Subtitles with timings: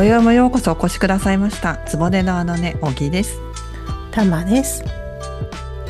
[0.00, 1.76] 今宵もようこそお越しくださいました。
[1.86, 3.38] つぼねのあのね、小木です。
[4.10, 4.82] たまです。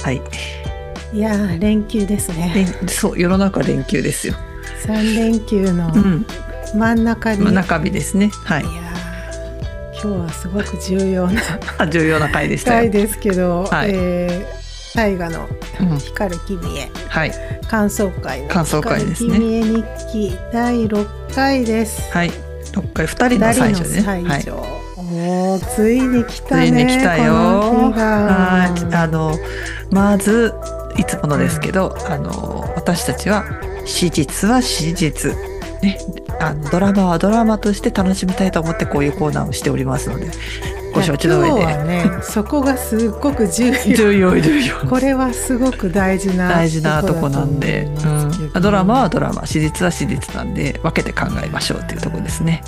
[0.03, 0.21] はい。
[1.13, 2.67] いや連休ですね。
[2.89, 4.35] そう、世の中連休ですよ。
[4.85, 5.93] 三連休の。
[6.75, 7.41] 真ん中に。
[7.41, 8.33] まあ中日ですね。
[8.47, 8.65] はいい。
[8.65, 8.71] や
[10.03, 12.91] 今日はすごく重要な重要な回でしたよ。
[12.91, 14.61] 回ですけど、はいえー
[14.97, 15.49] 大河の。
[16.01, 17.33] 光る君へはい。
[17.69, 22.13] 感想会の感想会ですね光る君へ日記第六回です。
[22.13, 22.50] はい。
[22.73, 24.07] 六回二人の最初でね。
[24.07, 24.45] はい
[25.75, 26.67] ついに来たね。
[26.67, 27.33] ついに来たよ。
[27.35, 28.95] はい。
[28.95, 29.37] あの、
[29.91, 30.55] まず、
[30.97, 33.45] いつものですけど、あの、私たちは、
[33.85, 35.35] 史実は史実。
[35.83, 35.99] ね。
[36.39, 40.31] あの、ドラマはドラマとして楽しみたいと思って、こういうコーナーをしておりますので、
[40.93, 41.61] ご承知の上で。
[41.61, 43.73] 今日はね、そこがすっごく重要。
[43.95, 44.77] 重要、重要。
[44.89, 47.89] これはすごく大事な大事なとこなんで、
[48.55, 52.63] うん、ドラマはドラマ史実は史実なんで分けて考えましょうっていうところですね。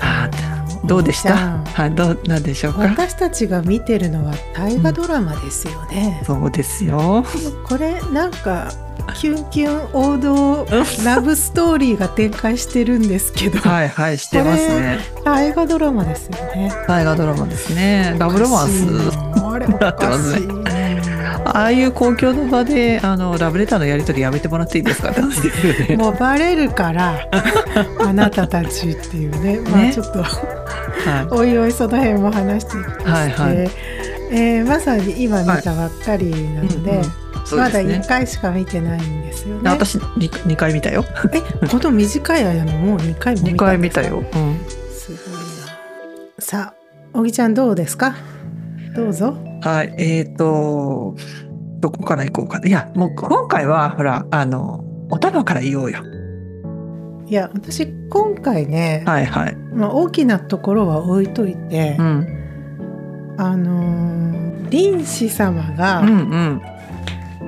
[0.00, 1.34] あのどうでした？
[1.64, 2.80] はいどうなんでしょうか？
[2.80, 6.22] 私たちが見てるのは大河ドラマですよね。
[6.26, 7.24] そうですよ。
[7.66, 8.70] これなんか
[9.20, 10.66] キュンキュン王道
[11.04, 14.98] ラブストーリーが展開してるんですけど、はいはいしてますね。
[15.24, 16.72] 大河ドラマですよね。
[16.88, 18.16] 大河ドラマですね。
[18.18, 18.84] ラブロマンス。
[19.42, 20.48] あれおかしい。
[21.46, 25.10] ああいう公共の場であのラブレターのやり取りやめてもらっていいですか？
[25.10, 25.96] って話ですよね。
[25.96, 27.28] もうバレるから
[28.00, 29.60] あなたたちっていうね。
[29.70, 33.70] まあねちょっとはおいおいその辺も話していくとして、はいはい
[34.32, 38.08] えーまさに今見たばっかりなので、うんうんそうまだですね1。
[38.08, 39.70] 回しか見てないんですよね。
[39.70, 41.04] 私二二回見たよ。
[41.32, 44.18] えこの短い間のもう2回も見た二回見たよ。
[44.18, 44.24] うん。
[44.90, 45.42] すごい
[46.36, 46.42] な。
[46.42, 46.74] さあ
[47.12, 48.14] 小木ちゃんどうですか？
[48.96, 49.36] どうぞ。
[49.62, 51.16] はい、えっ、と、
[51.80, 52.68] どこから行こうかな。
[52.68, 55.98] いや、もう今回は、ほら、あの、お玉から言おうよ。
[57.26, 59.56] いや私今回ね、はいはい。
[59.72, 62.26] まあ、大きなところは置いといて、うん。
[63.38, 66.62] あのー林子様うんがうん。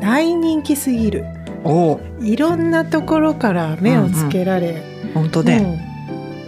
[0.06, 1.24] 大人気すぎる、
[1.64, 4.80] おお、いろんなところから目をつけられ、
[5.12, 5.58] 本当ね。
[5.58, 5.74] も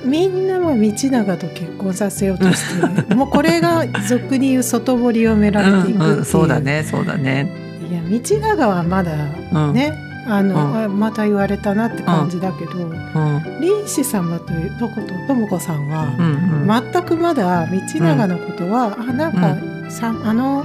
[0.05, 7.51] うみんなは道長と結婚させようとしてる もうこれが俗に言う外堀を埋められていくっていう、うんうん、そうだね、そうだね。
[7.91, 9.11] いや道長はまだ
[9.53, 9.73] うん。
[9.73, 9.93] ね、
[10.29, 13.41] あの、うんあまた言われたなって感じだけど、うん。
[13.61, 16.27] 林子様というとこととも子さんは、うん
[16.63, 16.83] うん。
[16.93, 19.57] 全くまだ道長のことは、あなんか、
[19.91, 20.65] さあの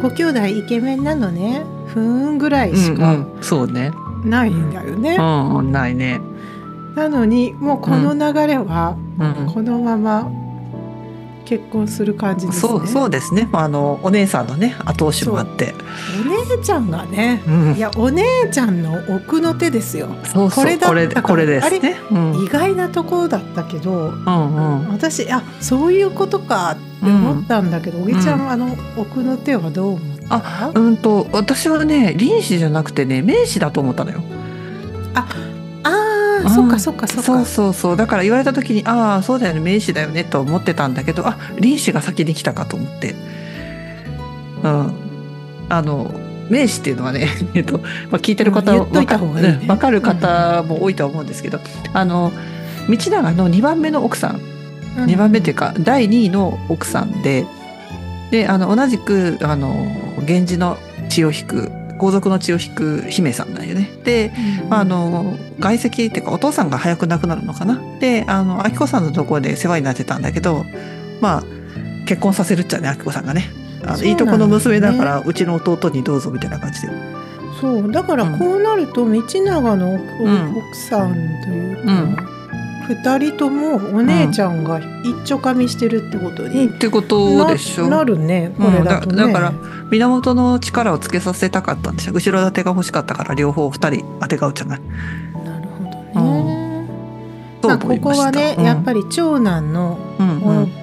[0.00, 1.62] ご兄弟イケメンなのね
[1.94, 3.92] ふーんぐらいしかうんうん、そうね。
[4.24, 5.16] ないんだよね。
[5.18, 6.20] うんうん、ないね。
[6.94, 9.52] なのにもうこの流れはうん。
[9.52, 10.30] このまま
[11.50, 12.68] 結婚する感じですね。
[12.68, 13.48] そう、そうですね。
[13.52, 15.74] あの、お姉さんのね、後押しもあって。
[16.24, 17.80] お姉ちゃんがね、うんい。
[17.80, 20.10] やお姉ちゃんの奥の手ですよ。
[20.22, 21.96] そうそう、これだこれ、これですね。
[22.12, 22.32] うん。
[22.34, 24.88] うん意外なところだったけど、うん。
[24.90, 30.72] 私あそういうことかって思ったんだけど、おぎちゃん、あの奥の手はどう思った？
[30.74, 34.22] うんと、私はね、臨死じゃなくてね、名詞だと思ったのよ。
[35.14, 35.26] あ
[35.82, 37.44] あ、うんそっかそっかそっそうか。
[37.44, 43.14] そうそうだから言われた時にああそうだよね名詞だよねと思ってたんだけどあ臨死が先に来たかと思って
[44.62, 44.92] うん
[45.68, 46.10] あの
[46.48, 51.60] 名詞っていうのはね えっと、まあ、聞いてる方はうん言っといた方がいいねわかる方も多いとは思うんですけど、
[51.92, 52.32] あの
[52.88, 54.40] 道長の2番目の奥さん
[54.98, 57.46] うん2番目っていうか第2位の奥さんで
[58.30, 59.74] であの同じくあの
[60.20, 63.90] 源氏の血を引く皇族の血を引く姫さんだよね。
[64.04, 64.32] で、
[64.70, 67.78] まあ、あの外籍っていうかお父さんが早く亡くなるのかな。
[68.00, 70.64] であの明子さんのところで世話になってたんだけど
[71.20, 71.44] まあ
[72.06, 73.50] 結婚させるっちゃね明子さんがね
[73.84, 76.88] あの、ね、いいとこの娘だからうちの弟にどうぞみたいな感じで。
[77.60, 81.18] そうだからこうなると道長の奥さんと
[81.50, 81.92] いうか。
[81.92, 82.39] うん
[82.94, 84.80] 2人ともお姉ちゃんが
[85.24, 87.88] 一ょかみしてるってことに、うん、ってことでしょ。
[87.88, 89.22] なるねこれだと、ね。
[89.24, 89.52] うん、だから
[89.90, 92.12] 源の力をつけさせたかったんでしょ。
[92.12, 94.80] 後ろ盾が欲しかったから両方二人あてがうじゃない。
[95.44, 96.86] なるほどね、
[97.62, 99.98] うん、まあ、ここはね、やっぱり長男の、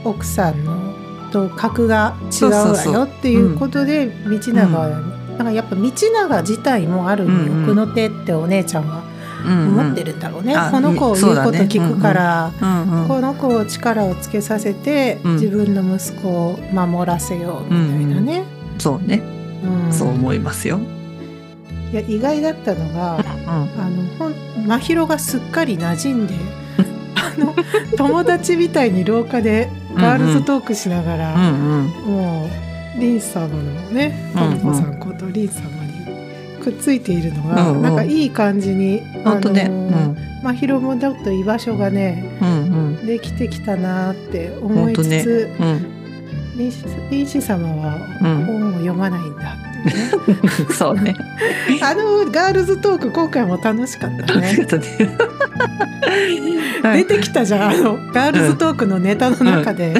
[0.04, 0.94] 奥さんの
[1.32, 7.26] と格が違うわよっていうことで道長、うん、なやっぱ道長自体もある、
[7.64, 9.04] 奥の手ってお姉ちゃんが
[9.46, 15.34] 思ってるんだろうね、あこの子を言うこと聞くから、うんうんこの子を力をつけさせて、うん。
[15.34, 18.44] 自分の息子を守らせようみたいなね、
[18.78, 19.22] そうね。
[19.64, 19.94] うん。
[19.94, 20.80] そう思いますよ。
[21.92, 24.34] いや意外だったのが、うんあのほん
[24.68, 26.34] 真宙がすっかり馴染んで
[27.16, 27.56] あの
[27.96, 31.88] 友達みたいに廊下でガールズトークしながら、うんうん。
[31.88, 32.50] も
[32.98, 33.56] うリン様の
[33.92, 34.60] ねうんうん。
[34.60, 35.77] トモコさんことリン様に
[36.68, 39.66] くっついているのが、うんうんなんかいい感じにほんとね。
[39.66, 42.50] あのーまひろもちょっと居場所がねうん。
[42.50, 45.68] うんできてきたなって思いつほんとねつ、うん。
[45.68, 46.58] うん。
[46.58, 48.46] リシリシ様はうん。
[48.46, 51.16] 本を読まないんだっていうね そうね。
[51.82, 54.86] あのガールズトーク今回も楽しかったね ったね。
[56.84, 59.96] はい出てきたじゃんあのガールズトークのネタの中で、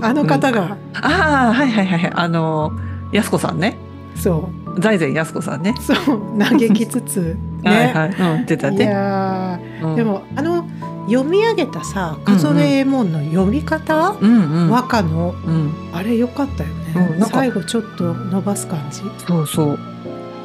[0.00, 2.12] あの方が、ああ、はいはいはいはい。
[2.14, 2.72] あの、
[3.12, 3.76] やすこさんね。
[4.16, 4.48] そ
[4.78, 5.74] 財前やすこさんね。
[5.78, 8.36] うそう嘆きつつね、 はいはい。
[8.38, 8.84] うん、出たいね。
[8.84, 10.66] やーうんで、もあの
[11.08, 14.70] 読み上げたさ「数え絵門」の読み方、うんうん。
[14.70, 15.34] 和歌の？
[15.46, 15.72] うん。
[15.92, 19.02] あれ良かったよね、うん最後ちょっと伸ばす感じ？
[19.26, 19.78] そうそう。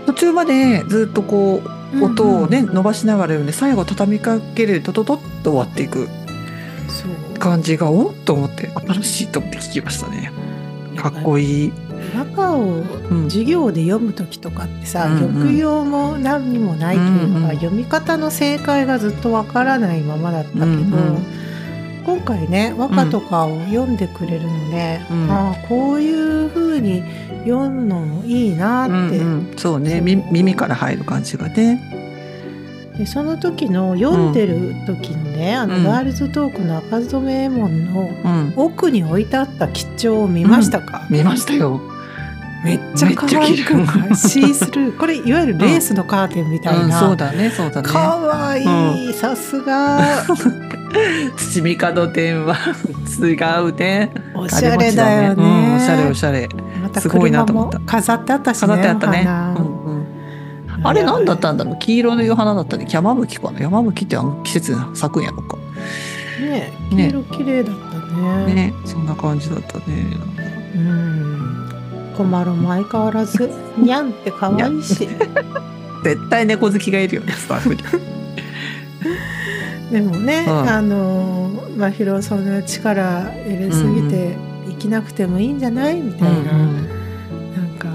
[0.06, 1.62] 途中までずっとこ
[1.96, 6.08] う音をね、伸ばしながら読んで最後畳みかけるとトトッと終わっていく
[7.40, 10.31] 感じがおっと思って新しいと思って聞きましたね。
[10.98, 11.74] かっこいい。
[12.16, 13.30] 和歌をうん。
[13.30, 15.34] 授業で読む時とかってさ、うんうん。
[15.34, 21.40] 抑揚も何にもないというか、うんうん読み方の正解がずっとわからないままだったけど、うんうん。
[22.06, 25.32] 今回ね和歌とかを読んでくれるので、うん。
[25.32, 27.04] ああこういう風に
[27.46, 30.02] 読むのもいいなって、うんうん、そうね。
[30.02, 31.82] み耳から入る感じがね。
[32.98, 35.84] でその時の読んでる時のね、あうん。
[35.84, 41.80] のガールズトークの赤染め絵門のうん、奥に置いてあった吉兆を見ましたか、見ましたよ。
[42.64, 43.74] めっちゃ可愛く
[44.16, 44.98] シースルー。
[44.98, 47.88] これいわゆるレースのカーテンみたいうん、な、そうだねそうだね。
[47.88, 50.00] かわいい、さすが。
[51.38, 52.56] 土見門電話
[53.20, 54.12] 違うね。
[54.34, 55.44] おしゃれだよね。
[55.44, 56.50] うん、おしゃれおしゃれ。
[56.82, 57.92] またすごいな車もと思った。
[57.92, 58.68] 飾ってあったしね。
[58.68, 59.28] 飾ってあったね。
[60.82, 61.80] あれ何だったんだろう？
[61.80, 65.58] 黄色の花だったね山吹かな山吹ってあの季節に咲くんやろか。
[66.42, 67.10] ね黄ね。
[67.10, 67.98] 色綺麗だった
[68.48, 68.54] ね。
[68.54, 69.84] ねそんな感じだったね。
[70.76, 71.29] うん
[72.19, 75.07] コマロも相変わらずにゃんって可愛いし。
[76.04, 77.81] 絶対猫好きがいるよねスタッフに。
[79.89, 80.69] でもね、うん。
[80.69, 84.36] あのまひろそんな力入れすぎて
[84.68, 86.01] 生きなくてもいいんじゃない？
[86.01, 86.63] みたいな、な
[87.63, 87.88] んか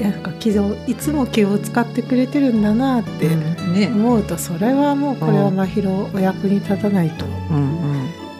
[0.00, 3.90] なんか気をいつも気を使ってくれてるんだなってね。
[3.92, 7.66] 思うとそれはもうこれはまひろお役に立たないとうんうん。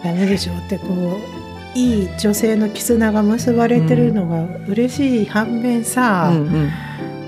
[0.05, 1.44] ダメでしょうってこう
[1.75, 6.71] いい女性の絆が結ばれてるのが嬉しい反面さ、うんうん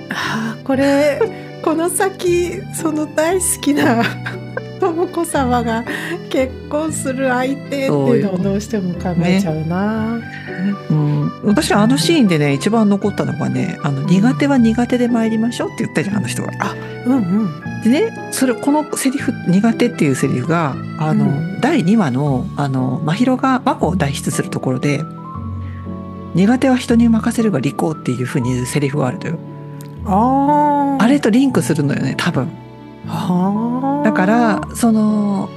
[0.09, 1.21] あーこれ
[1.63, 4.03] この先その大好きな
[4.81, 5.85] 智子様が
[6.31, 7.89] 結婚する相手ってい
[8.21, 10.21] うのをどうしても考えちゃうな。
[10.91, 16.51] うん、私はあのシーンでね一番残ったのがねあの苦手は苦手で参りましょうって言ったじゃんあの人が。
[17.07, 21.61] うんうんでねそれこのセリフ「苦手」っていうセリフがあの、うん。
[21.61, 25.03] 第2話のあの真宙が和子を代筆するところで
[26.35, 29.39] 「苦手は人に任せるが利口」っていうふうにセリフがあるのよ。
[30.05, 31.03] あー。
[31.03, 32.49] あれとリンクするのよね多分。
[34.05, 35.49] だからその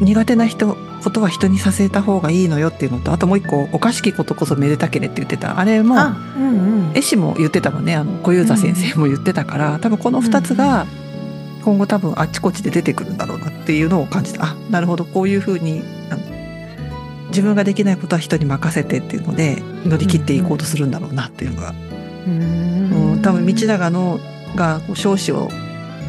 [0.00, 5.58] 苦手な人ことは人にさせた方がいいのよっていうのとあともう一個「おかしきことこそめでたけれ」って言ってた。
[5.58, 6.90] あれもあうんうん。
[6.94, 10.86] 絵師も言ってたもんねあの小遊三先生も言ってたから、多分この2つが
[11.60, 15.82] 今後多分あっちこっちで出てくるんだろうなっていうのを感じたあなるほどこういうふうに
[17.30, 21.74] 自分ができないことは人に任せてっていうので乗り切っていこうとするんだろうなっていうのが、う
[22.30, 23.14] うん。
[23.14, 24.20] ん多分道長の
[24.54, 25.48] が少子を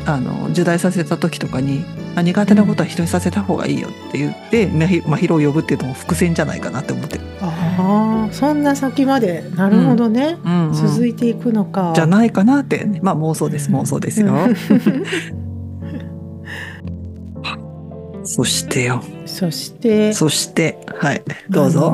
[0.05, 7.23] あの受代させた時とかにあ苦手なことは人にさせた方がいいよって言って真宙を呼ぶっていうのも伏線じゃないかなって思ってる。
[7.41, 9.43] あーそんな先まで。
[9.55, 10.67] なるほどね、うん。
[10.69, 11.93] うん続いていくのか。
[11.95, 14.33] じゃないかなって、ね、まあ妄想です妄想ですよ。
[18.33, 19.03] そしてよ。
[19.25, 20.13] そして。
[20.13, 21.93] そして、はい、どうぞ。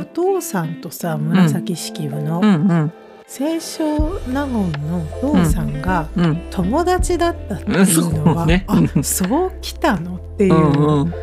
[0.00, 2.70] お父さんとさ紫式部のうん。
[2.70, 2.92] うん
[3.34, 8.66] 清少納言の父さんがうん友達だったっていうのそうね。
[8.68, 11.14] が、あそうきたのっていうう、んうん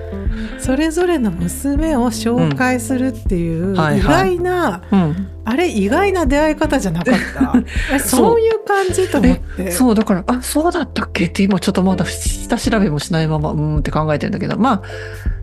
[0.59, 5.27] それぞれの娘を紹介するっていう、意はい外なうん。
[5.45, 7.53] あれ意外な出会い方じゃなかった。
[7.95, 8.39] えそう。
[8.39, 9.71] いう感じと思って。
[9.71, 14.83] そうだからあそうだったっけって今ちょっとまだ下調べもしないままうーんって考えてるんだけどま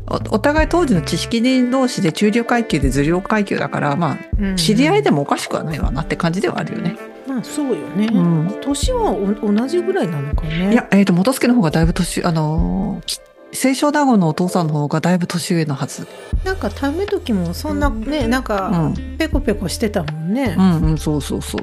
[0.07, 6.97] あおお互い当時の知識人同士で中流階級で受領階級だからまあうん知り合いでもおかしくはないわなって感じではあるよね。
[7.27, 8.55] まあそうよね、うん。
[8.63, 10.73] 年はお同じぐらいなのかね。
[10.73, 13.19] いや、えっ、と、元助の方がだいぶ年、あのーき
[13.57, 16.07] 清少納言のお父さんの方がだいぶ年上のはず。
[16.45, 18.95] なんかため時もそんなねなんうかん。
[19.19, 21.63] ペコペコしてたもんね、うんうん、そうそうそう。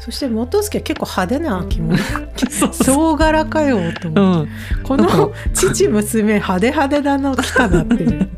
[0.00, 1.96] そして元助は結構派手な着物
[2.50, 4.82] そう総柄かよとう思って、ん。
[4.82, 8.28] この父娘派手派手だの来たなっていう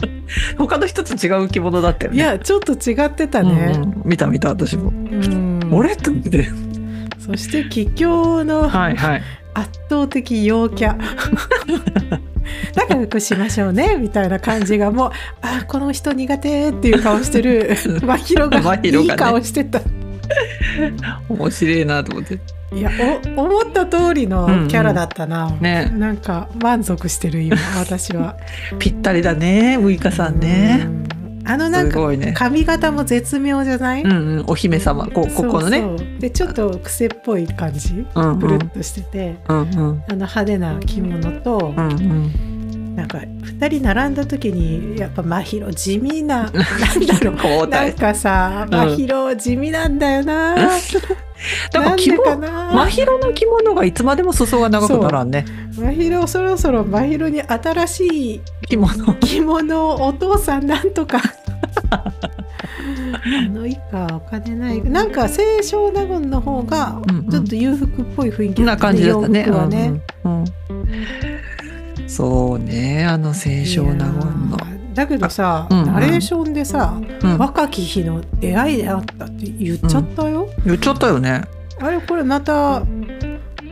[0.56, 2.18] 他の人と違う着物だったよね。
[2.18, 4.88] いやちょっと違ってたうんねうん見た見た、私も。
[4.88, 6.48] うんうん俺と思って
[7.18, 9.22] そして桔梗のはいはい
[9.54, 10.96] 圧倒的陽キャ
[12.74, 15.10] 仲良くしましょうね みたいな感じがもう
[15.42, 19.80] あこの人苦手っていう顔してる 真宙がいい顔してた。
[21.28, 22.38] 面白いなと思って。
[22.72, 22.90] いや
[23.36, 25.92] お思った通りのキャラだったな、ね。
[25.96, 28.36] なんか満足してる今私は。
[28.78, 30.82] ぴったりだねウイカさんね。
[30.84, 31.19] うん
[31.50, 31.98] あのなんか
[32.32, 35.06] 髪型も絶妙じゃない、うんうんお姫様。
[35.06, 35.82] こここのね。
[36.20, 38.38] でちょっと癖っぽい感じうんうん。
[38.38, 39.66] プルッとしてて、うんうん。
[39.66, 42.94] あの派手な着物と、うんうん。
[42.94, 46.60] なんか2人並んだ時にやっぱ真宙地味な なんだ
[47.20, 47.66] ろう。
[47.66, 48.96] なんかさうん。
[48.96, 50.54] 真宙地味なんだよな、
[51.72, 55.44] だから着物な真宙の着物がいつまでも裾が長くならんね。
[55.72, 59.14] 真宙そろそろ真宙に新しい着物。
[59.14, 61.20] 着物をお父さんなんとか
[61.90, 64.82] あの以下お金ない。
[64.82, 67.28] なんか清少納言の方がうんうん。
[67.30, 69.44] ちょっと裕福っぽい雰囲気な感じだったね。
[69.46, 70.40] 洋服はね、うんうん。
[70.40, 70.50] うん
[72.06, 74.58] そうね、あの清少納言の。
[74.94, 75.86] だけどさ、うんうん。
[75.86, 77.38] ナレーションでさ、うん。
[77.38, 81.42] 若き日の出会いであったって言っちゃったよ、言っちゃったよね。
[81.80, 82.84] あれこれまたあ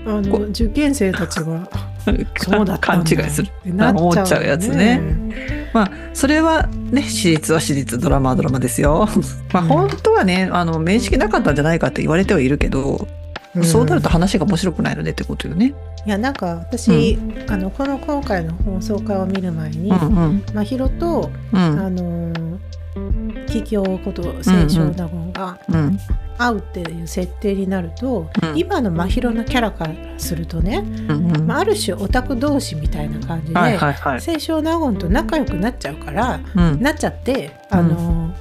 [0.06, 1.68] のこ受験生たちが
[2.38, 3.48] そうだったんだ勘違いする。
[3.48, 3.94] ってなっ
[4.24, 5.02] ちゃうやつね
[5.72, 9.08] まあ、それはね、私立は私立、ドラマはドラマですよ。
[9.52, 13.08] まあ、うん本当はね、あの、面識なかったんじゃないかって言われてはいるけど、
[13.54, 15.74] うんそうなると話が面白くないのねってことよね。
[16.06, 20.42] いやなんか私、あのこの今回の放送会を見る前に、うんうん。
[20.54, 21.58] 真宙と、うん。
[21.58, 22.32] あの
[23.46, 25.98] 桔梗こと清少納言がうん。
[26.38, 34.20] 会うっていう設定になると、うん今の真宙のキャラからするとね、うんうんまあ、ある種オタク同士みたいな感じで、はいはいはい。
[34.20, 36.80] 清少納言と仲良くなっちゃうからうん。
[36.80, 38.32] なっちゃってあの、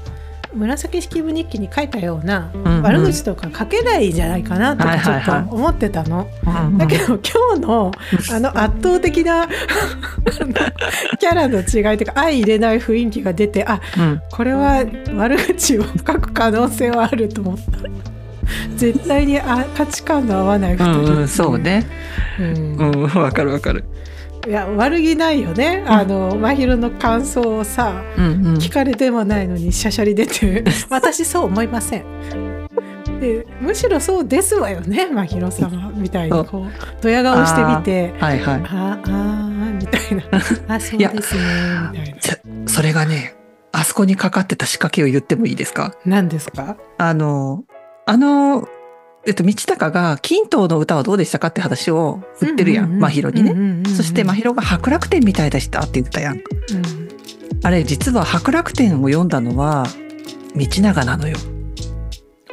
[0.58, 6.28] 紫式部日記に書いたようなうん悪口とか書けないんじゃないかなとかちょっと思ってたの。
[6.46, 7.92] うんだけど今日の
[8.32, 9.48] あの 圧倒的な
[11.20, 14.22] キャラの違いというか相入れない雰囲気が出てあうん。
[14.32, 14.84] これは
[15.16, 17.62] 悪口を書く可能性はあると思った。
[18.76, 21.86] 絶対にあ価値観の合わない2うん人、うん、そうね。
[22.40, 23.84] うんうん、わかるわかる。
[24.48, 28.54] いや悪気ないよね、あの真宙の感想をさうんうん。
[28.56, 32.06] 聞かれてもないのにしゃしゃり出て 私そう思いません。
[33.20, 38.62] でむしろそうですわよね真宙様みたいにこうドヤ顔してみてはいはい。
[38.64, 40.24] ああーみたいな。
[40.76, 41.42] あそうですね
[41.92, 42.16] みたい
[42.64, 42.68] な。
[42.68, 43.36] それがね、
[43.72, 45.94] あそこにかかってた仕掛けを言ってもいいですか？
[46.06, 46.78] 何ですか？
[46.98, 47.64] あの、
[48.06, 48.68] あの、
[49.28, 53.54] えっと、道高が、金刀の歌はどうでしたかって話を振ってるやん、真宙にね。
[53.54, 56.38] ねそして真宙が白楽天みたいでしたって言ったやん。
[56.38, 56.44] うん
[57.64, 59.86] あれ、実は白楽天を読んだのは、
[60.56, 61.38] 道長なのよ。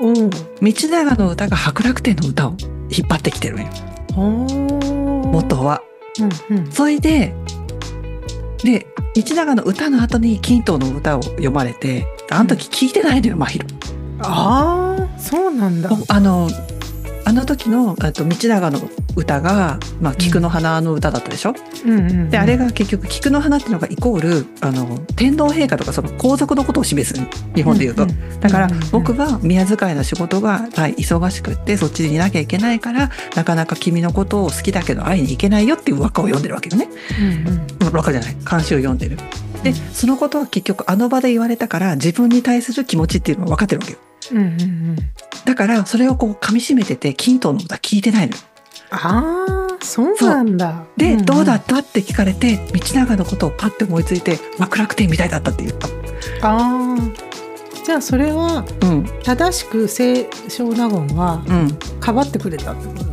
[0.00, 2.56] おう道長の歌が白楽天の歌を
[2.90, 3.68] 引っ張ってきてるんよ。
[4.16, 5.82] 元は。
[6.50, 7.34] うんうんそれで、
[8.64, 14.03] で、道長の歌の後に金刀の歌を読まれて、あの時聞いてないのよ、真宙。
[14.26, 15.90] ああそうなんだ。
[16.08, 16.48] あの、
[17.26, 18.78] あの時の、えっと、道長の
[19.16, 21.54] 歌が、まあ、菊の花の歌だったでしょ、
[21.84, 22.30] うんうんうん。
[22.30, 27.18] で、あれが結局、菊の花っていうのがイコール、あの、天皇陛下とかその皇族のことを示す、
[27.54, 28.04] 日本で言うと。
[28.04, 28.90] んんだからうんうんうん。
[28.90, 36.88] 僕は宮遣いの仕事が大忙しくってそっちにいなきゃいけないからなかなか君のことを好きだけど会いに行けないよっていう和歌を読んでるわけよね。
[37.18, 38.36] うん和歌じゃない。
[38.44, 39.16] 漢詩を読んでる。
[39.62, 43.98] でそのことは結局あの場で言われたから自分に対する気持ちっていうのは分かってるわけよ。
[44.32, 44.96] うんうんうん。
[45.44, 48.42] だからそれをこう噛み締めてて金刀の歌聞いてないのよ。
[48.90, 50.84] ああそうなんだ。
[50.96, 51.24] で、んん。
[51.24, 55.88] どうだったって聞かれて道長のことをパッて思いついて幕楽天みたいだったって言った。
[56.42, 56.96] ああ
[57.84, 59.06] じゃあそれはうん。
[59.22, 61.78] 正しく清少納言はうん。
[62.00, 63.04] かばってくれたってこと？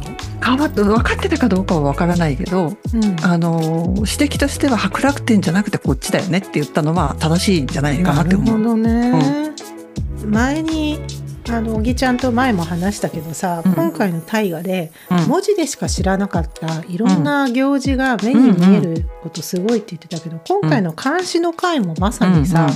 [0.41, 3.15] かわ分かってたかどうかは分からないけどうん。
[3.23, 8.57] あの指摘としては白楽天じゃなくてこっちだよねって言ったのは正しいんじゃないかななるって思う。
[8.57, 9.51] ほどね、
[10.25, 10.99] 前に
[11.49, 13.73] あの小木ちゃんと前も話したけどさ、うん。
[13.73, 15.17] 今回の大河でうん。
[15.27, 22.69] 文字でしか知らなかったいろんな行事が目に見えることすごいって言ってたけど、今回の監視の回もまさにさ、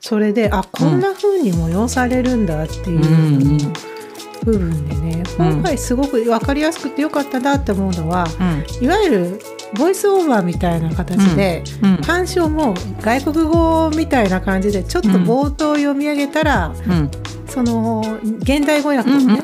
[0.00, 3.42] それであこんな風に催されるんだっていううん。
[3.42, 3.97] うん
[4.44, 5.52] 部分でね、うん。
[5.52, 8.84] 今回すごく分かりやすくてよかったなって思うのはうん。
[8.84, 9.40] いわゆる
[9.76, 12.00] ボイスオーバーみたいな形で、うん。
[12.00, 17.10] 監視をもう外国語みたいな感じでちょっと冒頭読み上げたら、うん。
[17.46, 18.02] その
[18.40, 19.42] 現代語訳をね、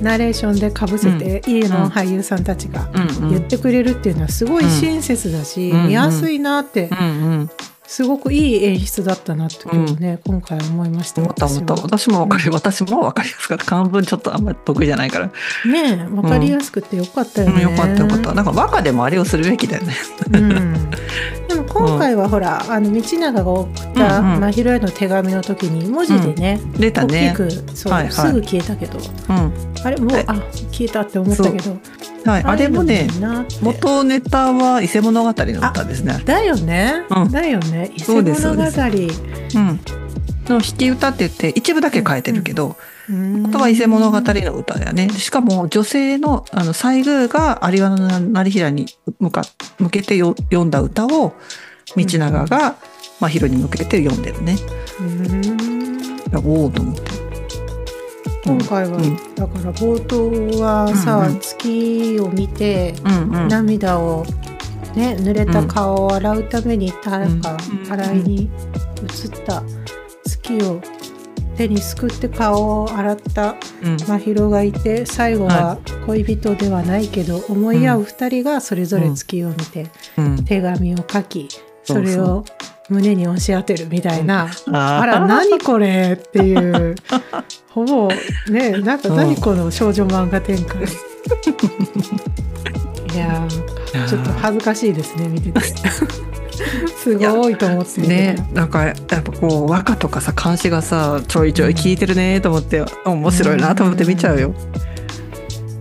[0.00, 5.86] ナレーションでかぶせて、家の俳優さんたちがうんうん言ってくれるっていうのはすごい親切だし、うん。
[5.88, 7.10] 見やすいなってうんう
[7.42, 7.50] ん
[7.92, 11.74] すごくいい演出だったなって今日ね、今回思いました思った思った。
[11.74, 12.20] 私も。
[12.20, 13.66] わかる、私もわかりやすかった。
[13.66, 15.32] 漢文ちょっとあんまり得意じゃないから、ね
[16.10, 18.32] えわかりやすくてよかったよね、うん、よかったよかった。
[18.32, 19.94] なんか和歌でもあれをするべきだよね、
[20.32, 20.90] うん、
[21.48, 24.40] でも今回はほら、あの道長が送ったうんうん。
[24.40, 27.34] 真宙への手紙の時に文字でね、出たね。
[27.36, 28.12] 大きくそう、はいはい。
[28.12, 30.24] すぐ消えたけどうんあれもうはい。
[30.26, 30.34] あ
[30.70, 31.78] 消えたって思ったけど。
[32.24, 33.08] はい、あれもね
[33.60, 36.22] 元ネタは伊勢物語の歌ですね。
[36.24, 37.30] だよね、うん。
[37.32, 37.90] だよね。
[37.96, 38.34] 伊勢物語。
[38.36, 39.80] そううん。
[40.44, 42.76] の弾き歌って言って一部だけ変えてるけど、
[43.08, 43.46] うん。
[43.46, 45.08] あとは伊勢物語の歌だよね。
[45.10, 48.86] しかも女性のあの西宮が有馬の成平に
[49.18, 49.42] 向か
[49.78, 51.34] 向けてよ読んだ歌を
[51.96, 52.76] 道長が
[53.20, 54.56] 真宙に向けて読んでるね。
[55.00, 56.46] うん。
[56.46, 57.21] おおと思って。
[58.44, 59.16] 今回は、うん。
[59.34, 61.40] だから冒頭はさ、うんうん。
[61.40, 63.48] 月を見て、うんうん。
[63.48, 64.24] 涙を
[64.94, 67.40] ね濡れた顔を洗うためにたうん。
[67.40, 67.56] か
[67.88, 68.50] 洗いに
[69.02, 69.62] 映った
[70.24, 70.80] 月を
[71.56, 73.98] 手にすくって顔を洗ったうん。
[73.98, 79.86] 真宙がいて最後は恋人ではないけど思い合う二人がそれぞれ月を見て
[80.18, 80.44] うん。
[80.44, 81.48] 手紙を書き
[81.84, 82.44] それを
[82.88, 84.48] 胸に押し当てるみたいな。
[84.72, 86.94] ああら何これっていう。
[87.70, 88.08] ほぼ
[88.50, 90.82] ねなんかうん何この少女漫画展開。
[90.82, 90.86] い
[93.16, 95.60] やーちょっと恥ずかしいですね見てて。
[96.96, 104.48] すごいと思ってね、なんかやっぱこう和歌とかさ漢詩がさちょいちょい聞いてるねと思って面白いなと思って見ちゃうよ。
[104.48, 104.56] いや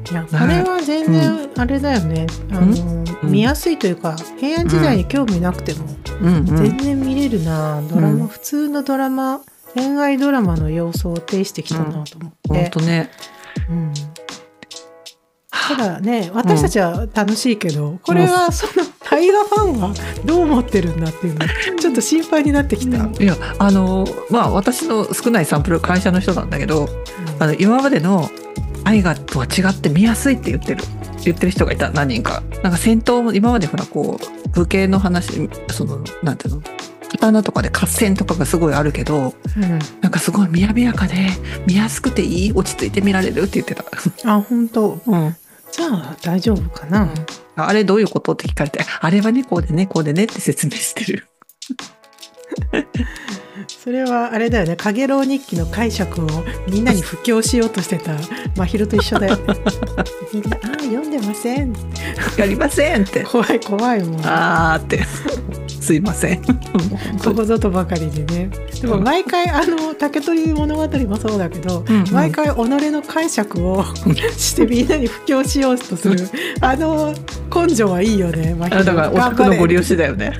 [0.07, 0.13] こ
[0.47, 2.61] れは全然あれだよね、あの
[3.23, 3.31] うん？
[3.31, 5.85] 見やすいというか平安時代に興味なくても
[6.21, 8.27] 全然見れるな、ドラマ、うん。
[8.27, 9.41] 普通のドラマ
[9.73, 13.09] 恋愛ドラマの要素を呈してきたなと思って、本当ね。
[13.69, 13.93] うん。
[15.51, 19.93] ただね私たちは楽しいけど、これはその大河ファンは
[20.25, 21.45] どう思ってるんだっていうの
[21.79, 22.97] ちょっと心配になってきた。
[22.97, 26.89] いやあのまあ私の少ないサンプル会社の人なんだけど
[27.39, 28.29] あの今までの
[28.83, 30.83] 愛画とは違って見やすいって言ってる。
[31.23, 31.89] 言ってる人がいた。
[31.91, 32.41] 何人か。
[32.63, 36.63] なんか戦闘も今までほらこう武家の話そのなんていうの？
[37.09, 39.79] 刀とかで合戦とかがすごいあるけどうん。
[40.01, 41.15] なんかすごいみやびやかで
[41.67, 43.83] 見やすくていい落ち着いて見られるって言ってた、
[44.33, 44.99] あ本当。
[45.05, 45.35] うん、
[45.71, 47.09] じゃあ大丈夫かな、
[47.57, 48.31] あれどういうこと？
[48.31, 51.27] って聞かれてあれはねこうでねこうでねって説明してる
[53.67, 56.27] それはあれだよね「かげろう日記」の解釈を
[56.69, 58.11] みんなに布教しようとしてた。
[58.55, 59.43] 真宙と一緒だよね。
[60.33, 61.73] みんな「あー読んでません」
[62.37, 63.23] やりませんって。
[63.23, 64.21] 怖い怖いもん。
[64.25, 64.99] あーって。
[65.81, 66.41] すいません。
[67.23, 68.49] ここぞとばかりでね。
[68.79, 72.11] でも毎回あの竹取物語もそうだけど、うんうん。
[72.11, 73.83] 毎回己の解釈を
[74.37, 76.17] してみんなに布教しようとする。
[76.61, 77.13] あの
[77.53, 80.31] 根性はいいよね、まあだからお宅のご利用しだよね。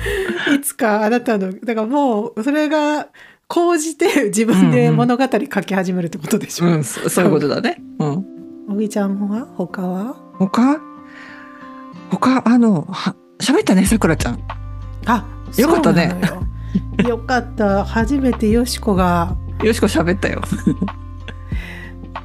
[0.54, 3.08] いつかあなたのだからもうそれが
[3.48, 7.82] 講じて自分で物語書き始めるってことでしょ、うんそそういうことだね。
[7.98, 8.24] うん。
[8.70, 10.16] おぎちゃんは他は？
[10.38, 10.80] 他？
[12.10, 14.42] 他あのは喋ったねさくらちゃん。
[15.06, 15.26] あ
[15.58, 16.20] よかったね。
[17.02, 17.08] よ。
[17.08, 17.84] よかった。
[17.84, 20.40] 初めてよしこがよしこ喋ったよ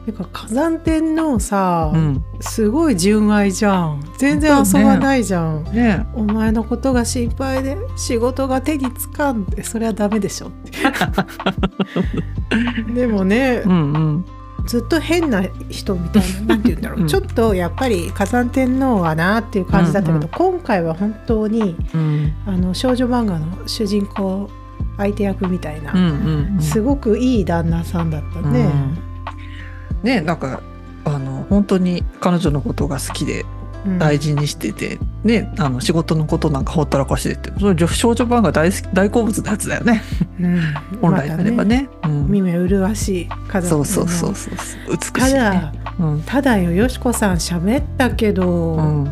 [0.08, 2.24] てか火山天皇さ、うん。
[2.40, 4.02] すごい純愛じゃん。
[4.18, 6.08] 全然遊ばないじゃん、ね。
[6.16, 10.72] お前のことが心配で仕事が手につかんでそれはダメでしょって。
[12.96, 14.26] でもねうんうん。
[14.66, 17.08] ずっと変な人みたいな なんて言うんだろう、うん。
[17.08, 20.30] ちょっとやっぱり火山天皇はなっていう感じだったけど、うんうん。
[20.30, 22.32] 今回は本当にうん。
[22.46, 24.50] あの少女漫画の主人公
[24.96, 26.62] 相手役みたいな、うんうんうん。
[26.62, 28.62] すごくいい旦那さんだったね。
[28.62, 29.07] うん
[30.04, 30.62] ねなんか
[31.06, 33.46] あの本当に彼女のことが好きで
[33.86, 34.00] うん。
[34.00, 40.04] 大事にしてて、ねあの仕事のことなんかほったらかしてってそれ少女漫画大好き大好物のやつだよね。
[40.40, 40.62] うん。
[41.02, 41.90] 本来であればね。
[42.04, 42.28] うん。
[42.28, 45.40] 見目麗しい家族そうそうそうそう美しい、ね。
[45.40, 46.22] ただうん。
[46.24, 49.08] ただよよしこさん喋ったけど、うん、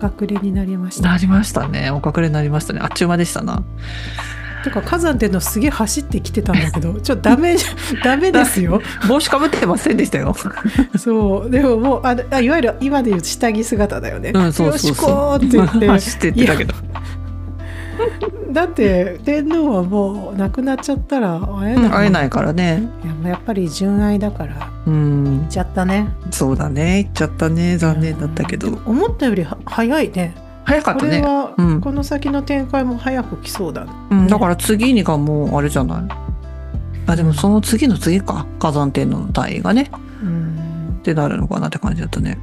[0.00, 1.08] お隠れになりました。
[1.08, 1.90] なりましたね。
[1.90, 2.80] お隠れになりましたね。
[2.82, 3.64] あっちゅう間でしたな。
[4.64, 8.80] てか火山っていうのすげえ走ってきてたんだけど ちょっとダメじゃダメですよ。
[9.08, 10.34] 帽子かぶってませんでしたよ。
[10.96, 14.90] そうでももうああいわゆる今で言う下着姿だよね、うんそうそうそう。
[14.90, 15.88] よしこーって言って。
[15.88, 16.74] 走ってってたけど。
[18.52, 22.88] だって天皇はもう亡くなっちゃったら会えない、うん会えないからね。
[23.04, 25.24] いややっぱり純愛だからうん。
[25.40, 26.08] 行っちゃったね。
[26.30, 28.78] そうだね行っちゃったね残念だったけど。
[28.86, 31.20] 思ったよりは早いね早かったね。
[31.20, 36.02] これは、うんこの先の展開も早く来そうだねうん、だから次にがもうあれじゃない？
[37.06, 39.90] あでもその次の次か火山天皇の隊がね
[40.22, 42.38] うんってなるのかなって感じだったね。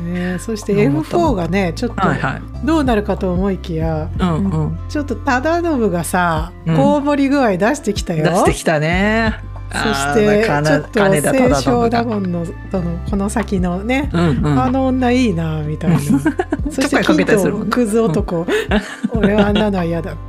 [0.00, 2.66] ね、そして F4 がねちょっとはいはい。
[2.66, 4.78] どうなるかと思いきや、うんうん。
[4.88, 8.24] ちょっと忠信がさ、うんコウモリ具合出してきたよ。
[8.24, 9.38] 出してきたね。
[9.74, 14.62] そしてちょっと清少納言のとのこの先のね、うんうん。
[14.62, 15.98] あの女いいなみたいな。
[16.70, 18.46] そして金とクズ男、
[19.12, 20.20] 俺はあんなのは嫌だって。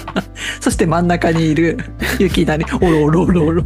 [0.60, 1.78] そして真ん中にいる
[2.18, 3.62] 雪なり、おろおろおろおろ。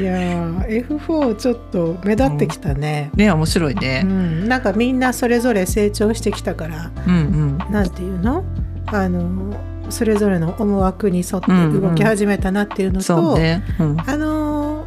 [0.00, 3.10] いやー F4 ちょっと目立ってきたね。
[3.14, 4.02] ね、面白いうね。
[4.02, 8.44] ん、なんかみんなそれぞれ成長してきたからうんなんていうの？
[8.86, 9.54] あの
[9.92, 12.94] それぞれの思惑に沿って動き始めたなっていううん。
[12.94, 13.64] のと、そうね。
[13.78, 14.86] うんあの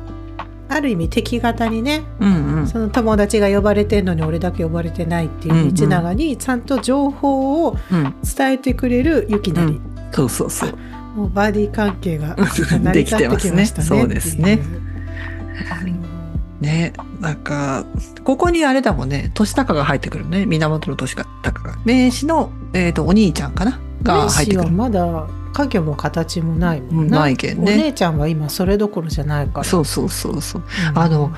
[0.68, 2.68] ある意味敵方にねうんうん。
[2.68, 8.16] その友達が呼ばれてんのに俺だけ呼ばれてないっていう道長にちゃんと情報をうん。
[8.24, 9.80] 伝えてくれるユキナリ、
[10.12, 10.74] そうそうそう。
[11.16, 14.60] もうバディ関係が 成りで立ってきましたねねそうですね
[16.62, 17.86] ね、なんか、
[18.24, 20.46] ここにあれだもんね、年高が入ってくるね。
[20.46, 21.76] 源の年高が。
[21.86, 23.80] 名刺の、えっ、と、お兄ちゃんかな
[24.14, 24.72] が入ってくる。
[24.72, 27.22] まだ影も形もないもんな。
[27.22, 27.74] ないけんね。
[27.74, 29.64] お姉ちゃんは今それどころじゃないから。
[29.64, 30.64] そうそうそうそう。
[30.92, 31.00] うん。
[31.00, 31.32] あの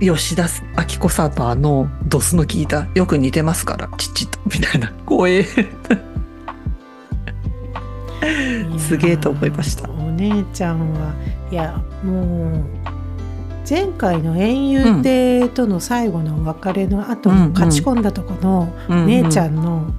[0.00, 0.44] 吉田
[0.76, 5.46] 明子さんのドスの効いた、よく似てますから、父と、みたいな、光栄。
[8.78, 9.88] すげえと思いました。
[9.90, 11.12] お姉ちゃんは
[11.50, 12.64] いやもう
[13.68, 18.72] 前回の遠遊亭との最後の別れの後うん勝ち込んだとこの
[19.06, 19.92] 姉ちゃんの、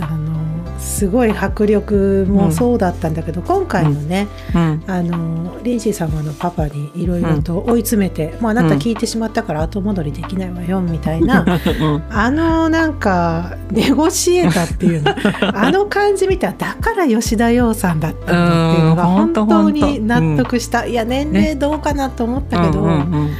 [0.00, 0.43] あの
[0.84, 4.84] すごい迫力もそうだったんだけど、今回のね、うん。
[4.86, 12.02] あのリンシー様のパパにいろいろと追い詰めて、もうあなた聞いてしまったから後戻りできないわよみたいな、うん。
[12.10, 15.14] あのなんかネゴシエーターっていうの
[15.58, 23.30] あの感じ見たらだから吉田羊さんだったんだっていうのが本当に納得した、いや年齢どうかなと思ったけど、うん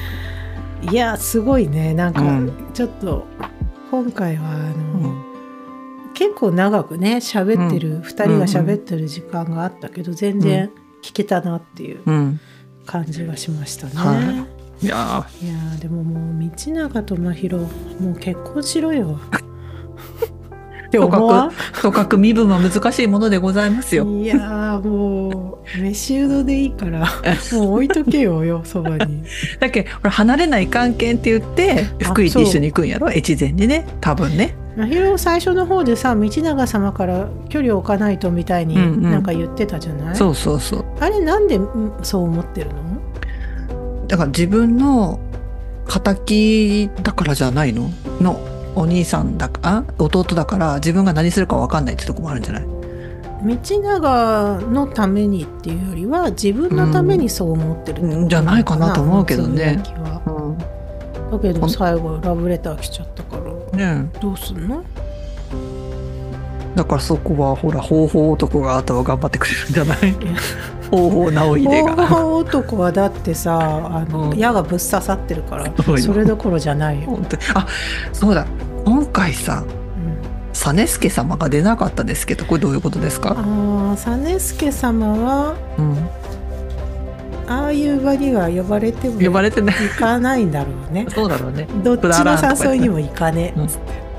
[0.82, 0.90] うん。
[0.90, 1.92] いやすごいね。
[1.92, 2.52] なんかうん。
[2.72, 3.26] ちょっと
[3.90, 5.23] 今回はあの、うん
[6.14, 10.70] 結構長くね喋ってる、二人が喋ってる時間があったけど全然
[11.02, 12.40] 聞けたなっていううんうん。
[12.86, 13.92] 感じがしましたね。
[13.94, 17.66] はいいやいやーでももう道長と真宙も
[18.14, 19.18] う結婚しろよ。
[20.86, 24.04] ってー、思とかく、とかく身分は難しいものでございますよ。
[24.04, 27.06] いやーもう飯うどでいいから
[27.52, 29.22] もう置いとけよよそばに。
[29.60, 33.10] だけど、ほら離れない関係って言って、あ福井って一緒に行くんやろ？
[33.10, 33.86] 越前にね。
[34.00, 34.54] 多分ね。
[34.76, 39.02] 真宙最初の方でさ道長様から距離を置かないとみたいにうんうん。
[39.02, 40.84] なんか言ってたじゃない、そうそうそう。
[41.00, 44.06] あれなんでうんそう思ってるの？
[44.08, 45.20] だから自分の
[45.86, 47.90] 仇だからじゃないの？
[48.20, 48.40] の
[48.74, 49.84] お兄さんだかあ？
[49.98, 52.64] 弟だから自分が何するか分かんないってとこもあるんじゃない？
[52.64, 59.82] 道長のためにっていうよりは自分のためにそう思ってるうんじゃないかなと思うけどね
[61.38, 64.84] だけど最後ラブレター来ちゃったからねどうすんの？
[65.52, 70.14] えだからそこはほら方法男があとは頑張ってくれるんじゃない？
[70.90, 72.06] 方法直秀方が。
[72.08, 73.58] 法男はだってさ
[73.92, 74.38] あの、うん。
[74.38, 77.42] 矢がぶっ刺さってるからそれどころじゃないよ、本当に。
[77.54, 77.66] あ
[78.12, 78.44] そうだ。
[78.84, 79.74] 今回さうん。
[80.52, 86.08] 実助様が出なかったですけどこれどういうことですか、ああ実助様はうん、
[87.46, 89.76] ああいう場には呼ばれても呼ばれてない。
[89.76, 91.06] 行かないんだろうね。
[91.08, 91.66] そうだろうね。
[91.82, 93.52] どっちの誘いにも行かね。
[93.56, 93.68] うん。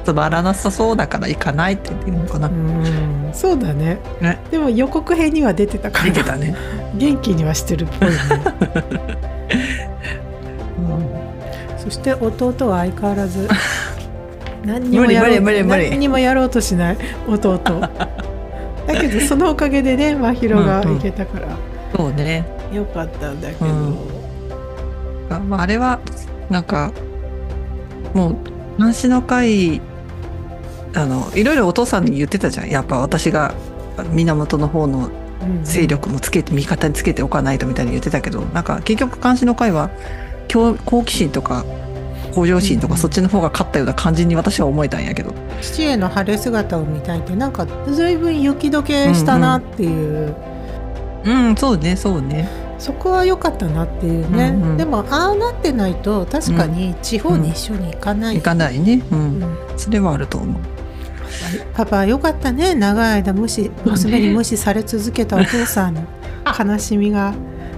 [0.06, 3.32] つまらなさそうだから行かないって言ってるのかな、うん。
[3.34, 4.00] そうだね。
[4.22, 4.40] ね。
[4.52, 6.06] でも予告編には出てたから。
[6.06, 6.56] 出てたね、
[6.96, 8.16] 元気にはしてるっぽいね。
[10.78, 11.80] うん。
[11.80, 13.48] そして弟は相変わらず
[14.64, 17.60] 何にもやろう無理無理無理何にもやろうとしない弟。
[18.88, 21.48] だけどそのおかげでね真宙が行けたから、
[21.96, 23.98] そうねよかったんだけど、うん。
[25.30, 26.00] あまあ、あれは
[26.50, 26.92] なんか
[28.14, 28.38] もう
[28.82, 29.82] 監視の会
[30.94, 32.70] あのいろいろお父さんに言ってたじゃん。
[32.70, 33.54] やっぱ私が
[34.12, 35.10] 源の方の
[35.42, 39.90] うん勢力もつけて味方につけておかないとみたいに言ってたけどなんか結局監視の会は
[40.52, 41.66] 好好奇心とか
[42.34, 42.94] 向上心とうん。
[42.94, 45.34] かそっちの方が勝ったような感じに私は思えたんやけど。
[45.62, 50.36] 父への晴れ姿を見たいってなんか随分雪解けしたなっていう、
[51.26, 52.48] うんそうねそうね。
[52.78, 54.78] そこは良かったなっていうね、うんうん。
[54.78, 59.02] でもああなってないと確かに地方に一緒に行かない、行かないね。
[59.12, 59.40] ううん。
[59.40, 60.62] んそれはあると思う。
[61.74, 62.76] パパ良かったね。
[62.76, 66.02] 長い間無視娘に無視され続けたお父さんの
[66.64, 67.34] 悲しみが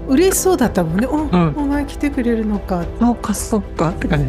[0.08, 1.54] 嬉しそうだったもんね「お、ん。
[1.58, 4.26] お前来てくれるのか」そうかそうかって感じ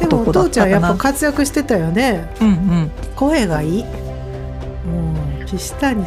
[0.00, 2.28] ででもお父ちゃんやっぱか活躍してたよね。
[2.40, 2.90] うんうん。
[3.16, 3.82] 声がいい。
[3.82, 3.88] も
[5.42, 6.04] う岸谷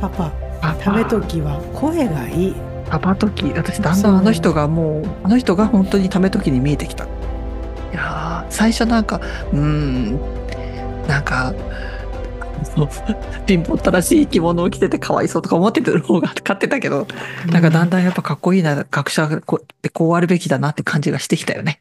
[0.00, 0.32] パパ
[0.74, 2.54] ためときは声がいい。
[2.88, 7.04] パパ時私だんだんあの人がもうあの人が本当にため時に見えてきた。
[7.04, 7.08] い
[7.92, 9.20] や最初なんか
[9.52, 10.20] うーん
[11.08, 11.52] なんか
[12.76, 12.88] そう
[13.46, 17.08] 貧乏ったらしい着物を着ててかわいそうとか思ってた方が勝ってたけど、
[17.46, 19.28] なんかだんだんやっぱかっこいいな学者っ
[19.82, 21.80] てこうあるべきだなって感じがしてきたよね。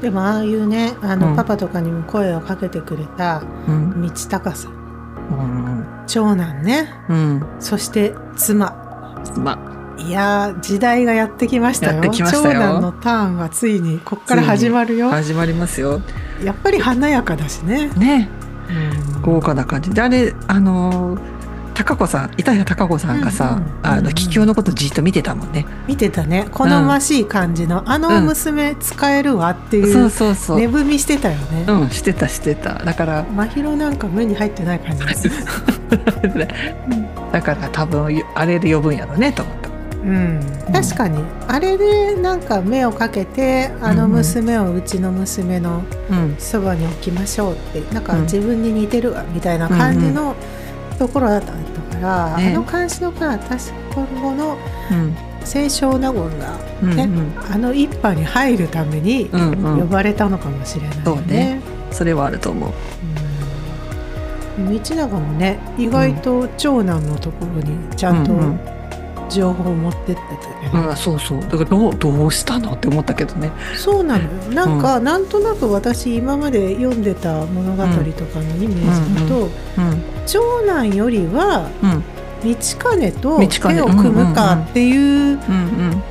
[0.00, 1.36] でもああいうねあの、うん。
[1.36, 4.02] パパとかにも声をかけてくれたうん。
[4.02, 4.68] 道隆さ。
[4.68, 4.83] んうん
[6.06, 6.88] 長男ね。
[7.08, 7.46] うん。
[7.60, 8.80] そして妻。
[9.36, 9.58] ま
[9.96, 12.10] いやー時代がやってきましたよ。
[12.10, 15.08] 長男のターンがついにこっから始まるよ。
[15.08, 16.00] 始まりますよ。
[16.42, 18.28] やっぱり華やかだしね、ね。
[19.14, 19.22] うん。
[19.22, 19.90] 豪華な感じ。
[19.90, 21.16] であれあの
[21.74, 23.86] 高子さん板谷高子さんがさ、うんうん。
[23.86, 25.66] あの桔梗のことじっと見てたもんね。
[25.86, 26.46] 見てたね。
[26.52, 30.58] 好ましい感じの、あの娘使えるわっていそううそうそう。
[30.58, 32.74] 寝踏みしてたよね、うんしてたしてた。
[32.74, 35.28] だから真宙なんか目に入ってない感じです。
[37.32, 39.64] だから多分あれで呼ぶんやろねと思った。
[40.04, 40.40] うん、
[40.72, 41.24] 確かに。
[41.48, 46.36] あれでなんか目をかけてあの娘をうちの娘のうん。
[46.38, 48.22] そばに置きましょうってなんかうん。
[48.22, 50.36] 自分に似てるわみたいな感じの
[50.98, 51.58] ところだったか
[52.00, 53.56] ら、ねあの監視のから確か
[53.94, 54.58] 今後の
[54.90, 55.16] うん。
[55.44, 57.08] 清少納言がうんね
[57.52, 59.80] あの一派に入るためにうんうん。
[59.80, 61.22] 呼ばれたのかもしれないよそうね。
[61.26, 61.60] ね。
[61.90, 62.72] それはあると思う。
[64.58, 64.72] うん。
[64.72, 68.60] 道長もね意外と長男のところにちゃんとうんうん。
[69.28, 71.40] 情報を持ってってたけど、うん、そうそう。
[71.40, 73.50] だからどうどうしたのって思ったけどね。
[73.76, 74.24] そうなの。
[74.24, 78.02] よなんか、なんとなく私今まで読んでた物語とかの
[78.56, 79.50] イメージだと、うん
[80.26, 82.02] 長男よりはうん。
[82.44, 82.54] 道
[83.00, 86.02] 兼と手を組むかっていううん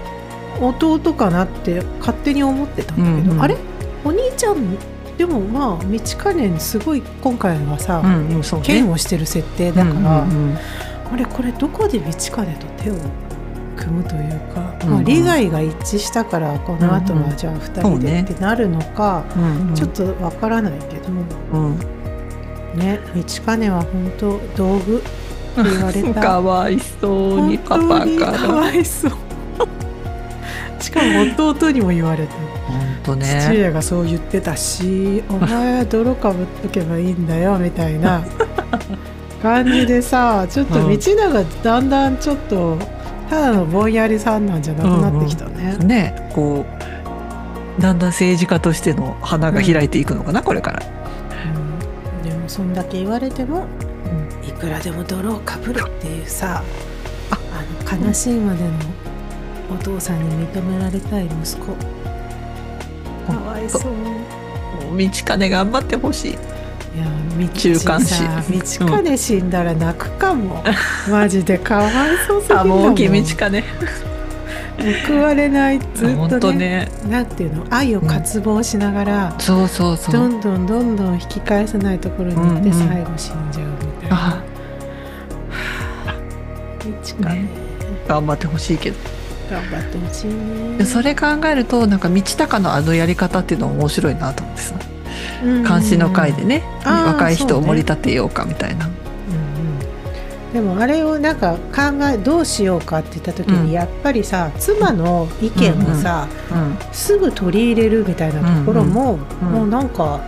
[0.60, 3.42] 弟かなって勝手に思ってたんだけど、うんうん。
[3.44, 3.58] あれ？
[4.04, 4.78] お兄ちゃん？
[5.18, 6.00] でもまあ道
[6.34, 8.42] 兼すごい今回はさ、うんね。
[8.64, 10.58] 剣をしてる設定だから、うんうん
[11.12, 12.96] あれこれどこで道兼と手を
[13.76, 19.24] 組むというか、まあ、利害が一致したからこの後はじゃあ2人でってなるのか、
[19.76, 21.10] ちょっとわからないけど、
[21.54, 21.80] うん。
[22.76, 26.22] ね道兼は本当道具って言われた。
[26.22, 28.54] かわいそうにパ本パかから。
[28.56, 29.12] わいそう。
[30.80, 31.22] しかも
[31.54, 32.34] 弟にも言われた。
[32.68, 33.48] 本当父ね。
[33.52, 38.22] 親がそう言ってたし「お前は泥かぶっとけばいいんだよ」みたいな
[39.42, 42.78] 感じでさちょっと道長だんだんちょっと
[43.34, 45.76] ただのぼんやりさんなんじゃなくなってきたね。
[45.78, 46.66] ねこ
[47.80, 50.84] うだんだん政治家としての花が開いていくのかな、これから。
[52.22, 52.30] うん。
[52.30, 53.66] でもそんだけ言われても
[54.48, 56.62] いくらでも泥をかぶるっていうさ
[57.32, 57.38] あ。
[57.96, 58.72] の悲しいまでの
[59.72, 61.74] お父さんに認められたい息子。
[63.26, 63.84] かわいそう
[64.96, 66.38] 道金頑張ってほしい。
[66.96, 70.64] いやみ中間子さ道金死んだら泣くかも、
[71.10, 71.92] マジでかわい
[72.28, 73.64] そうすぎるもう君道金。
[75.08, 75.80] 報われない。
[75.96, 76.90] ずっ本とね。
[77.02, 77.10] 当ね。
[77.10, 77.66] なんていうの？
[77.70, 80.14] 愛を渇望しながら、そうそうそう。
[80.14, 84.44] どんどんどんどん引き返せないところに行ってうんうん最後死んじゃうみたいな、あ。
[86.84, 86.92] 道
[87.24, 87.48] 金、ね。
[88.08, 88.98] 頑張ってほしいけど。
[89.50, 90.78] 頑張ってほしいね。
[90.78, 94.76] でそれ考えるとなんか道高のあのやり方っていうの面白いなと思ってさ。
[94.76, 94.93] うん
[95.44, 98.90] 監視の会でね、若い人を盛り立てようかみたいな。
[100.54, 101.82] でもあれをなんか考
[102.14, 103.66] えどうしようかって言った時うん。
[103.66, 110.22] にやっぱりさ、妻の意見をさ、うんすぐ取り入れるみたいなところも、もうなんか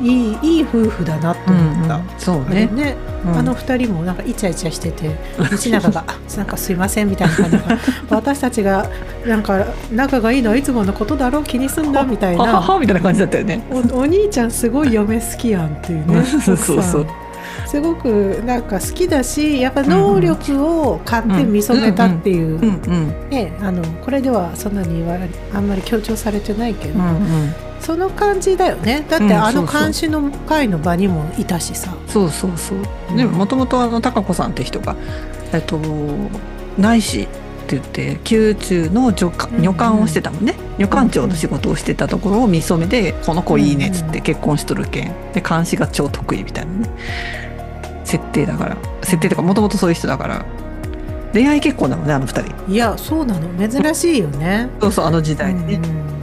[0.00, 1.96] いいいい夫婦だなと思った。
[1.96, 2.08] うんうん。
[2.18, 2.66] そうね。
[2.66, 3.38] ね、うん。
[3.38, 7.64] あの二人もなんかイチャイチャしてて 道永があ「なんかすいません」みたいな感じで
[8.10, 8.86] 私たちが
[9.26, 12.60] なんか仲がいいのはいつものことだろう気にすんだみたいな。
[12.60, 13.62] はみたいな感じだったよね。
[13.70, 16.24] おお兄ちゃんすごい嫁好きやんっていうね。
[16.24, 17.06] そうそうそう。
[17.66, 22.60] すごくなんか好きだしやっぱ能力を買って見初めたっていう、
[23.28, 27.54] ね、あのこれではそんなに言われあんまり強調されてないけど、うんうん。
[27.80, 29.04] その感じだよね。
[29.08, 29.82] だってうんあのそうそう。
[29.82, 32.78] 監視の会の場にもいたしさ、そうそうそう。
[33.10, 33.16] うん。
[33.16, 34.96] でももともとあの高子さんって人が
[35.52, 35.78] えっと
[36.78, 37.26] 内視っ
[37.68, 40.54] て言って宮中の女女官をしてたもんね。
[40.78, 45.14] 女官長の仕事をしてたところを見初めでこの子いいねっつって結婚しとるけん。
[45.32, 46.90] で監視が超得意みたいなね。
[48.04, 48.76] 設定だから。
[49.02, 50.44] 設定とかもともとそういう人だから。
[51.32, 52.72] 恋愛結婚だもんねあの二人。
[52.72, 53.68] いやそうなの。
[53.68, 54.70] 珍しいよね。
[54.80, 55.74] そうそうあの時代にね。
[55.74, 56.15] うん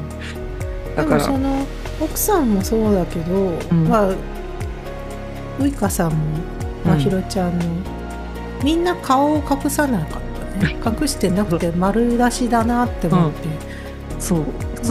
[0.96, 1.20] だから。
[1.20, 1.66] その
[2.00, 3.88] 奥さんもそうだけど、ん。
[3.88, 4.10] まあ
[5.60, 6.18] ウイカさんも
[6.86, 7.66] まひろちゃんの、
[8.64, 10.76] みんな顔を隠さなかったね。
[11.02, 13.48] 隠してなくて丸出しだなって思って、
[14.20, 14.40] そう。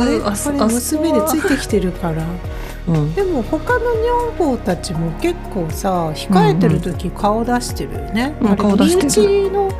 [0.00, 2.24] あれあこれ娘でついてきてるから。
[2.88, 3.14] うん。
[3.14, 9.28] でも他の女房たちも結構さ控えてる時顔出してるよね、うんあれ顔出してる。
[9.28, 9.72] 身内の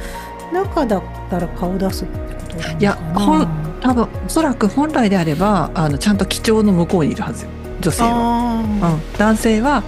[0.53, 7.51] 中だったら顔出すってことなのかな多分おそらく本来であればあのちゃんと基調の向こうにいるはずよ。
[7.81, 9.83] 女性は、あうん、男性は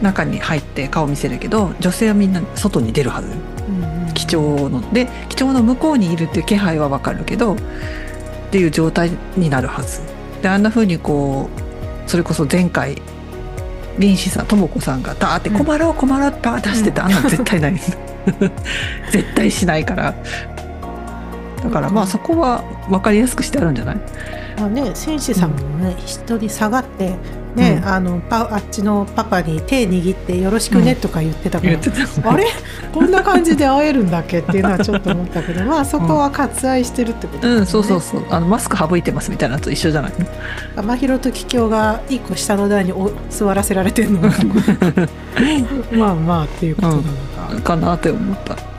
[0.00, 3.34] 中に入って顔見せるけど女性はみんな外に出るはずよ。
[3.34, 4.14] ーうん。
[4.14, 4.92] 基調の。
[4.92, 7.56] で基調の向こうにいるっていう気配はわかるけどっ
[8.52, 10.00] ていう状態になるはず。
[10.42, 11.50] であんな風にこ
[12.06, 13.02] うそれこそ前回
[13.98, 17.74] 林子さんとも子さんがダーって困ろう困ろうって出してて、あんなん絶対ない。
[19.10, 20.14] 絶対しないから
[21.62, 23.96] だからまあそこは分かりやすくしてあるんじゃない？
[24.58, 27.16] まあね、戦士さんもね、一人下がって、
[27.54, 27.88] ね、うん。
[27.88, 31.70] あの、パ、あっちのパパに手握ってよろしくねとか言ってたから。
[31.76, 32.44] 言ってたあれ、
[32.92, 34.40] こんな感じで会えるんだっけ？
[34.40, 38.00] っていうのはちょっと思ったけど、 まあ、そこは割愛してるってことうんそうそうう。
[38.02, 38.24] そう。
[38.28, 40.12] あのマスク省いてますみたいなのと一緒じゃない？
[40.76, 44.30] 真宙と桔梗が一個下の台にお座らせられてるのが。
[45.96, 47.62] まあまあっていうことなのか。
[47.62, 48.54] かなって思った。
[48.54, 48.69] うん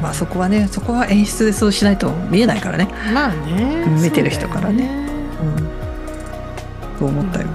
[0.00, 2.88] まあそこはねそこは演出でそうしないと見えないからね。
[3.12, 3.84] まあね。
[3.86, 5.08] うん見てる人からね。
[6.98, 7.50] そうん思ったよ、う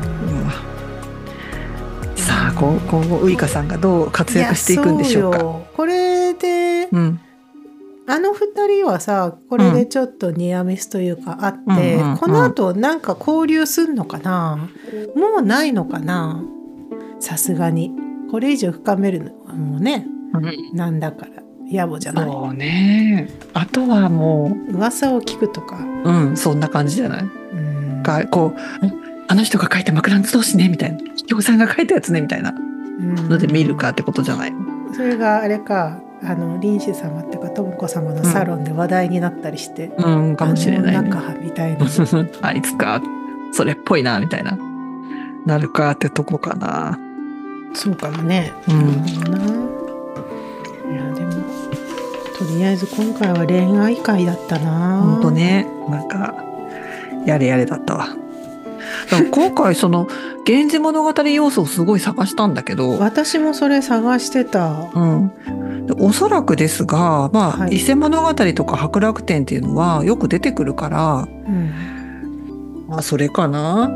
[2.15, 2.15] ん。
[2.15, 5.39] さあ今後ウイカさんがどう活躍していくんでしょうか。
[5.75, 7.19] これで、うん。
[8.07, 14.69] あの二人はさこれでちょっとニアミスというかあって、うんこの後なんか交流すんのかな？
[15.15, 16.43] もうないのかな？
[17.19, 17.91] さすがに。
[18.31, 20.07] これ以上深めるのはもうね
[20.73, 22.25] なんだから野暮じゃない。
[22.25, 23.29] そうね。
[23.53, 27.23] あとはも噂を聞くとか、ううんそんな感じじゃない？
[27.23, 28.03] うん。
[28.03, 28.59] かこう
[29.27, 30.69] あの人が書いた枕草子ね？
[30.69, 30.97] みたいな。
[30.99, 32.21] 桔梗さんが書いたやつね？
[32.21, 32.51] みたいな。
[32.51, 33.15] うん。
[33.29, 34.53] ので見るかってことじゃない？
[34.93, 41.85] それがあれかあの臨死様っていうか智子様のサロンで話題になったりして、うんかもしれない、ね、あみたいな。
[42.41, 43.01] あいつか。
[43.51, 44.57] それっぽいなみたいな。
[45.45, 46.97] なるかってとこかな。
[47.73, 48.51] そうかもね。
[48.67, 48.75] うん。
[50.91, 51.31] いやでも
[52.37, 55.01] とりあえず今回は恋愛会だったな。
[55.01, 55.67] ほんとね。
[55.89, 56.35] なんか
[57.25, 58.09] やれやれだったわ。
[59.31, 60.07] 今回その
[60.47, 64.89] 「源氏物語」要素をすごい探したんだけど、私もそれ探してた。
[64.93, 67.77] うん、でおそらくですが、まあはい。
[67.77, 71.73] 伊勢物語とか白楽天っていうのはよく出てくるから、うん。
[72.87, 73.89] まあ、それかな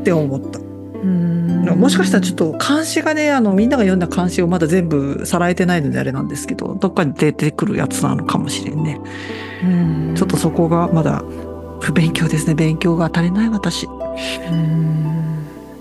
[0.00, 0.63] って思った。
[1.04, 9.00] うんもしかしたらちょっと監視がねあのみんなが読んだ監視をまだ全部さらえてないのであれなんですけどどっかに出てくるやつなのかもしれんね。
[9.62, 11.24] うんちょっとそこがまだ
[11.80, 13.86] 不勉強ですね勉強が足りない私。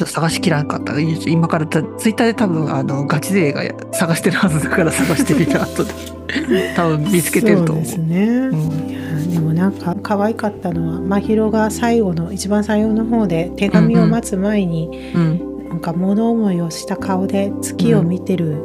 [0.06, 1.00] と探しきらんかった。
[1.00, 3.64] 今からたツイッターで多分あのガチ勢が
[3.94, 5.94] 探してるはずだから探してみる後で。
[6.76, 7.86] 多分見つけてると思う。
[7.86, 9.32] そうですね、うん。
[9.32, 15.70] でもなんか可愛かったのは真宙が最後の一番最後の方で手紙を待つ前に、うん。
[15.70, 18.58] なんか物思いをした顔で月を見てる、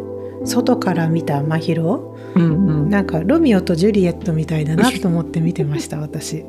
[0.44, 1.74] 外から見た真宙
[2.35, 2.91] うんうん。
[2.91, 6.45] なんかロミオとジュリエットみたいだなと思って見てました 私。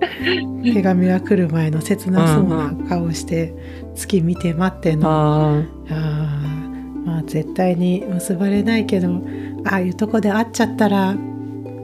[0.64, 3.54] 手紙が来る前の切なそうな顔して
[3.96, 5.10] 月見て待ってんの。
[5.10, 7.06] ああー。
[7.06, 9.22] まあ絶対に結ばれないけど
[9.66, 11.16] ああいうとこで会っちゃったら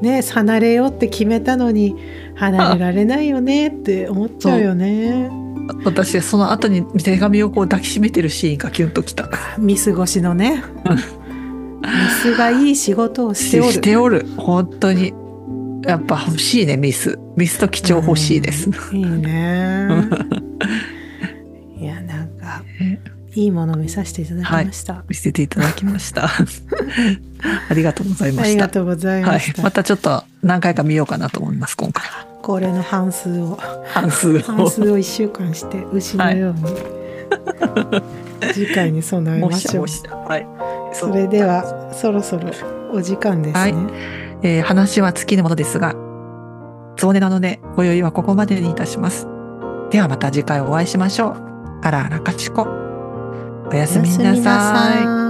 [0.02, 1.96] ね離れようって決めたのに
[2.36, 5.30] 離れられないよねって思っちゃうよね。
[5.32, 5.46] ー
[5.84, 9.30] 私その後に手紙をこう抱きしめてるシーンがキュンときた。
[9.58, 10.64] ミス越しのね。
[10.86, 10.98] う ん
[11.86, 13.72] ミスがいい仕事をしておる。
[13.72, 14.26] しておる。
[14.38, 15.14] 本当に。
[15.86, 17.20] やっぱ欲しいねミス。
[17.36, 18.70] ミスと貴重欲しいです。
[18.70, 18.98] うん。
[18.98, 19.88] いいね。
[21.78, 22.64] いやなんか
[23.36, 26.30] いいものを見させていただきました、見せていただきました。
[27.70, 28.50] ありがとうございました。
[28.50, 32.06] ありがとうございはいました、、またちょっと何回か見ようかなと思います今回。
[32.42, 33.60] これの半数を。
[33.88, 34.40] 半数を。
[34.40, 36.62] 半数を1週間して牛のように、
[38.54, 40.48] 次回に備えもましょうはい。
[40.96, 42.50] それではそろそろ
[42.92, 43.74] お時間ですね、はい。
[44.44, 45.96] えー話は尽きぬものですが
[46.96, 49.28] つおねなので今宵はここまでにいたします。
[49.92, 51.32] ではまた次回お会いしましょう。
[51.84, 52.68] あらあらかちこ。
[53.72, 55.25] おやすみなさい